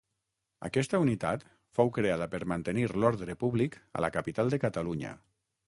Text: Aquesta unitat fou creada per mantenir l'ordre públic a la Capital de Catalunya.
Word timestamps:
Aquesta 0.69 1.01
unitat 1.03 1.43
fou 1.79 1.91
creada 1.99 2.29
per 2.33 2.41
mantenir 2.53 2.87
l'ordre 3.03 3.37
públic 3.47 3.79
a 4.01 4.05
la 4.07 4.13
Capital 4.19 4.53
de 4.55 4.63
Catalunya. 4.69 5.17